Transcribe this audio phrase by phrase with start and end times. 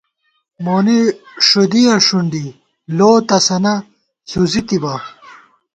[0.63, 0.99] مونی
[1.47, 2.45] ݭُدِیَہ ݭُنڈی
[2.97, 3.73] لو تسَنہ
[4.29, 4.93] ݪُزِی تِبہ